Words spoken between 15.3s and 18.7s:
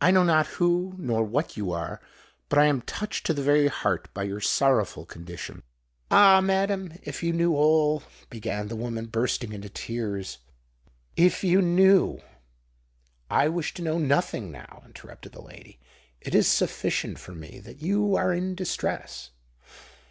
the lady. "It is sufficient for me that you are in